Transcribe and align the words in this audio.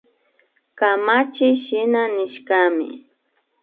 Kamachiy 0.77 1.53
shina 1.63 2.01
nishkami 2.15 2.87